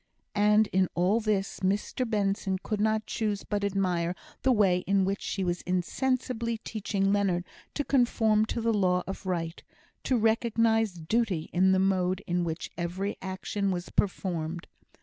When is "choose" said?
3.05-3.43